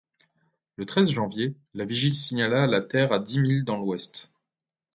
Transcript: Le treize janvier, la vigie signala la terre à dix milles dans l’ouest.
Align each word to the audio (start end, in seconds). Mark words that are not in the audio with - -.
Le 0.77 0.87
treize 0.87 1.11
janvier, 1.11 1.53
la 1.75 1.85
vigie 1.85 2.15
signala 2.15 2.65
la 2.65 2.81
terre 2.81 3.13
à 3.13 3.19
dix 3.19 3.37
milles 3.37 3.65
dans 3.65 3.77
l’ouest. 3.77 4.33